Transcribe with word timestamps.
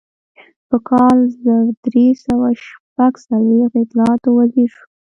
په 0.69 0.77
کال 0.89 1.17
زر 1.43 1.65
درې 1.85 2.07
سوه 2.25 2.47
شپږ 2.65 3.13
څلویښت 3.25 3.71
د 3.73 3.75
اطلاعاتو 3.83 4.29
وزیر 4.39 4.69
شو. 4.75 4.83